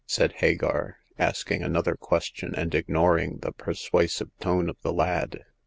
[0.17, 5.45] "said Hagar, asking another question, and ignoring the persuasive tone of the lad.